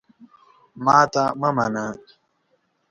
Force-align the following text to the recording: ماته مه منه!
ماته 0.83 1.23
مه 1.39 1.49
منه! 1.55 1.85